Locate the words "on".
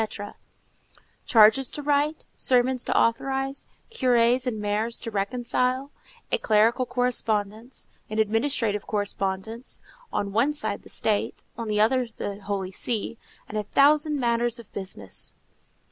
10.11-10.33, 11.55-11.67